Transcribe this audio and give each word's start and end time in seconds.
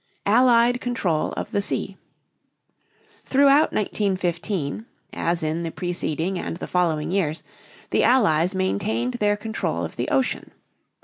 ALLIED 0.25 0.81
CONTROL 0.81 1.31
OF 1.33 1.51
THE 1.51 1.61
SEA. 1.61 1.95
Throughout 3.27 3.71
1915 3.71 4.87
as 5.13 5.43
in 5.43 5.61
the 5.61 5.69
preceding 5.69 6.39
and 6.39 6.57
the 6.57 6.65
following 6.65 7.11
years 7.11 7.43
the 7.91 8.01
Allies 8.03 8.55
maintained 8.55 9.13
their 9.19 9.37
control 9.37 9.85
of 9.85 9.97
the 9.97 10.09
ocean. 10.09 10.49